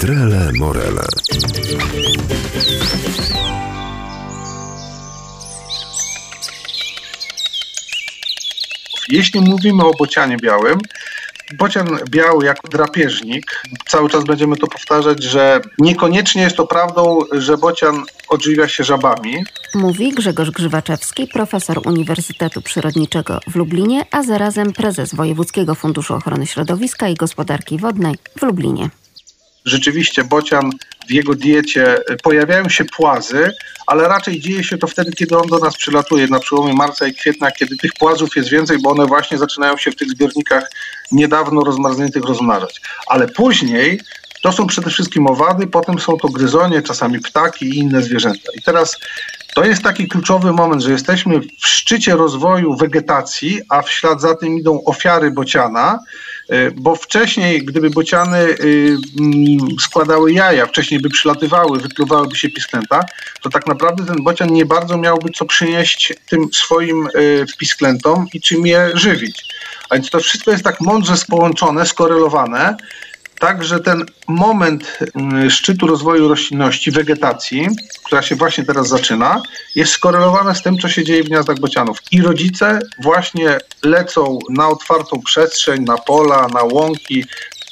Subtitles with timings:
[0.00, 1.06] Trele Morele.
[9.08, 10.78] Jeśli mówimy o bocianie białym,
[11.58, 17.58] bocian biały jako drapieżnik, cały czas będziemy to powtarzać, że niekoniecznie jest to prawdą, że
[17.58, 19.44] bocian odżywia się żabami.
[19.74, 27.08] Mówi Grzegorz Grzywaczewski, profesor Uniwersytetu Przyrodniczego w Lublinie, a zarazem prezes Wojewódzkiego Funduszu Ochrony Środowiska
[27.08, 28.90] i Gospodarki Wodnej w Lublinie
[29.64, 30.70] rzeczywiście bocian
[31.08, 33.52] w jego diecie pojawiają się płazy,
[33.86, 37.14] ale raczej dzieje się to wtedy, kiedy on do nas przylatuje, na przełomie marca i
[37.14, 40.70] kwietnia, kiedy tych płazów jest więcej, bo one właśnie zaczynają się w tych zbiornikach
[41.12, 42.80] niedawno rozmarzniętych rozmnażać.
[43.06, 44.00] Ale później
[44.42, 48.52] to są przede wszystkim owady, potem są to gryzonie, czasami ptaki i inne zwierzęta.
[48.58, 48.96] I teraz
[49.54, 54.34] to jest taki kluczowy moment, że jesteśmy w szczycie rozwoju wegetacji, a w ślad za
[54.34, 56.33] tym idą ofiary bociana, y,
[56.74, 63.00] bo wcześniej, gdyby bociany y, mm, składały jaja, wcześniej by przylatywały, wypluwałyby się pisklęta,
[63.42, 68.40] to tak naprawdę ten bocian nie bardzo miałby co przynieść tym swoim y, pisklętom i
[68.40, 69.44] czym je żywić.
[69.90, 72.76] A więc to wszystko jest tak mądrze połączone, skorelowane,
[73.38, 77.68] tak, że ten moment mm, szczytu rozwoju roślinności, wegetacji,
[78.04, 79.42] która się właśnie teraz zaczyna,
[79.74, 81.98] jest skorelowana z tym, co się dzieje w gniazdach bocianów.
[82.10, 87.24] I rodzice właśnie lecą na otwartą przestrzeń, na pola, na łąki.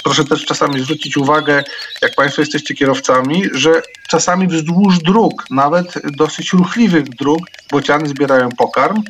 [0.04, 1.64] Proszę też czasami zwrócić uwagę,
[2.02, 7.40] jak Państwo jesteście kierowcami, że czasami wzdłuż dróg, nawet dosyć ruchliwych dróg,
[7.70, 9.02] bociany zbierają pokarm.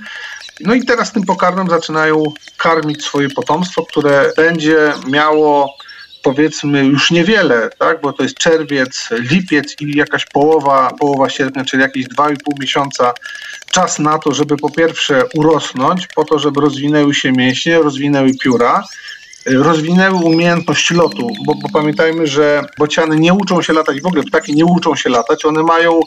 [0.60, 2.24] No i teraz tym pokarmem zaczynają
[2.56, 5.76] karmić swoje potomstwo, które będzie miało
[6.22, 8.00] powiedzmy już niewiele, tak?
[8.00, 13.12] bo to jest czerwiec, lipiec i jakaś połowa, połowa sierpnia, czyli jakieś 2,5 miesiąca
[13.70, 18.84] czas na to, żeby po pierwsze urosnąć, po to, żeby rozwinęły się mięśnie, rozwinęły pióra,
[19.46, 24.54] rozwinęły umiejętność lotu, bo, bo, pamiętajmy, że bociany nie uczą się latać, w ogóle ptaki
[24.54, 26.00] nie uczą się latać, one mają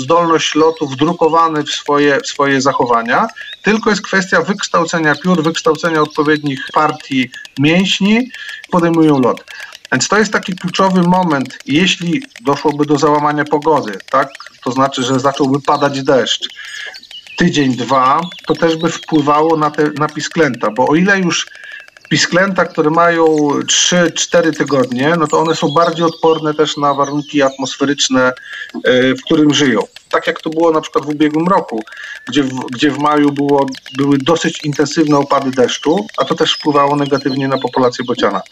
[0.00, 3.28] zdolność lotu wdrukowane w swoje, w swoje zachowania,
[3.62, 8.30] tylko jest kwestia wykształcenia piór, wykształcenia odpowiednich partii mięśni,
[8.70, 9.44] podejmują lot.
[9.92, 14.28] Więc to jest taki kluczowy moment, jeśli doszłoby do załamania pogody, tak?
[14.64, 16.48] to znaczy, że zacząłby padać deszcz,
[17.36, 21.46] tydzień, dwa, to też by wpływało na te na pisklęta, bo o ile już
[22.10, 28.32] pisklęta, które mają 3-4 tygodnie, no to one są bardziej odporne też na warunki atmosferyczne,
[28.84, 29.80] e, w którym żyją.
[30.10, 31.82] Tak jak to było na przykład w ubiegłym roku,
[32.28, 33.66] gdzie w, gdzie w maju było,
[33.96, 38.42] były dosyć intensywne opady deszczu, a to też wpływało negatywnie na populację bociana.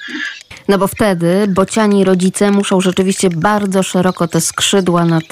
[0.68, 5.24] No bo wtedy bociani rodzice muszą rzeczywiście bardzo szeroko te skrzydła nad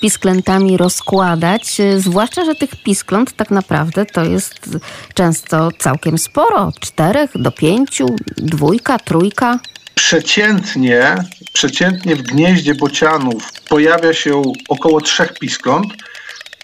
[0.00, 4.78] pisklętami rozkładać, zwłaszcza, że tych piskląt tak naprawdę to jest
[5.14, 8.06] często całkiem sporo, czterech do pięciu,
[8.36, 9.58] dwójka, trójka.
[9.94, 11.14] Przeciętnie,
[11.52, 15.86] przeciętnie w gnieździe bocianów pojawia się około trzech piskląt,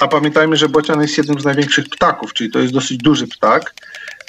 [0.01, 3.75] a pamiętajmy, że bocian jest jednym z największych ptaków, czyli to jest dosyć duży ptak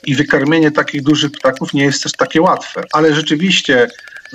[0.06, 2.84] i wykarmienie takich dużych ptaków nie jest też takie łatwe.
[2.94, 3.88] Ale rzeczywiście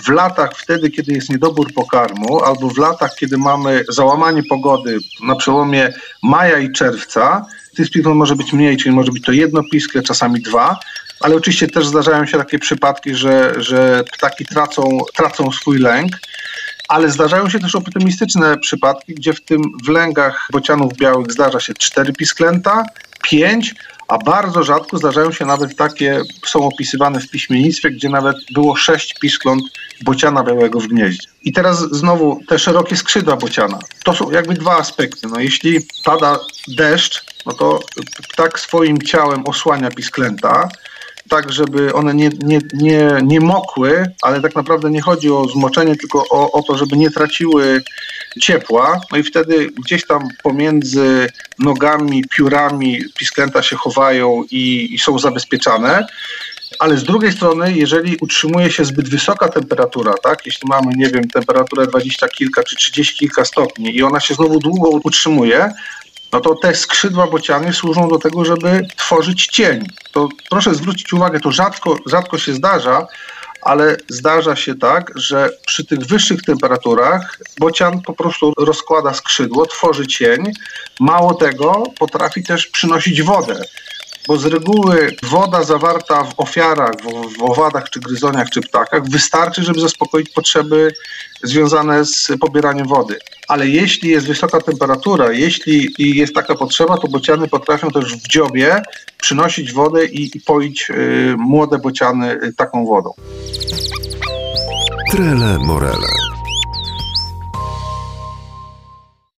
[0.05, 5.37] w latach wtedy, kiedy jest niedobór pokarmu, albo w latach, kiedy mamy załamanie pogody na
[5.37, 5.93] przełomie
[6.23, 10.43] maja i czerwca, tych piskląt może być mniej, czyli może być to jedno piskle, czasami
[10.43, 10.79] dwa,
[11.21, 16.13] ale oczywiście też zdarzają się takie przypadki, że, że ptaki tracą, tracą swój lęk.
[16.89, 21.75] Ale zdarzają się też optymistyczne przypadki, gdzie w tym w lęgach bocianów białych zdarza się
[21.75, 22.85] cztery pisklęta,
[23.23, 23.75] pięć,
[24.09, 29.15] a bardzo rzadko zdarzają się nawet takie, są opisywane w piśmiennictwie, gdzie nawet było sześć
[29.21, 29.63] piskląt
[30.03, 31.29] bociana białego w gnieździe.
[31.43, 33.79] I teraz znowu te szerokie skrzydła bociana.
[34.05, 35.27] To są jakby dwa aspekty.
[35.29, 36.39] No, jeśli pada
[36.69, 37.81] deszcz, no to
[38.33, 40.69] ptak swoim ciałem osłania pisklęta,
[41.31, 45.97] tak, żeby one nie, nie, nie, nie mokły, ale tak naprawdę nie chodzi o zmoczenie,
[45.97, 47.83] tylko o, o to, żeby nie traciły
[48.41, 49.01] ciepła.
[49.13, 56.07] No i wtedy gdzieś tam pomiędzy nogami, piórami pisklęta się chowają i, i są zabezpieczane.
[56.79, 61.29] Ale z drugiej strony, jeżeli utrzymuje się zbyt wysoka temperatura, tak, jeśli mamy, nie wiem,
[61.29, 65.73] temperaturę 20 kilka czy 30 kilka stopni i ona się znowu długo utrzymuje,
[66.33, 69.87] no to te skrzydła bociany służą do tego, żeby tworzyć cień.
[70.13, 73.07] To proszę zwrócić uwagę, to rzadko, rzadko się zdarza,
[73.63, 80.07] ale zdarza się tak, że przy tych wyższych temperaturach bocian po prostu rozkłada skrzydło, tworzy
[80.07, 80.45] cień.
[81.01, 83.65] Mało tego, potrafi też przynosić wodę
[84.31, 89.63] bo z reguły woda zawarta w ofiarach, w, w owadach, czy gryzoniach, czy ptakach wystarczy,
[89.63, 90.93] żeby zaspokoić potrzeby
[91.43, 93.19] związane z pobieraniem wody.
[93.49, 98.83] Ale jeśli jest wysoka temperatura, jeśli jest taka potrzeba, to bociany potrafią też w dziobie
[99.23, 103.13] przynosić wodę i, i poić y, młode bociany y, taką wodą.
[105.13, 106.20] Trele Morele.